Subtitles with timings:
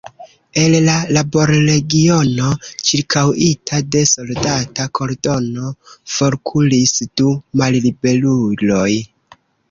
[0.59, 2.47] El la laborregiono,
[2.87, 5.69] ĉirkaŭita de soldata kordono,
[6.13, 8.89] forkuris du malliberuloj.